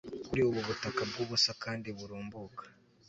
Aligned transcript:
kuri 0.27 0.41
ubu 0.49 0.59
butaka 0.67 1.01
bwubusa 1.09 1.51
kandi 1.63 1.87
burumbuka 1.97 2.63